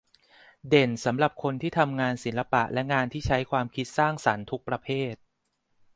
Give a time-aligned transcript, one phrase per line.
[0.69, 5.15] เด่นสำหรับคนที่ทำงานศิลปะและงานที่ใช้ความคิดสร้างสรรค์ทุกประเภท